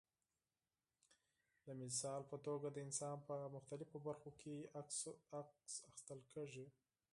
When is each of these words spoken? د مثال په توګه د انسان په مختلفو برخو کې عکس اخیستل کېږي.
د 1.65 1.67
مثال 1.81 2.21
په 2.31 2.37
توګه 2.47 2.67
د 2.71 2.77
انسان 2.85 3.15
په 3.27 3.35
مختلفو 3.55 3.97
برخو 4.07 4.29
کې 4.41 4.55
عکس 4.81 4.99
اخیستل 5.89 6.19
کېږي. 6.33 6.67